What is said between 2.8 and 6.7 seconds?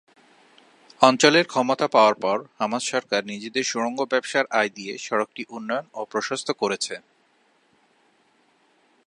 সরকার নিজেদের সুড়ঙ্গ ব্যবসার আয় দিয়ে সড়কটি উন্নয়ন ও প্রশস্ত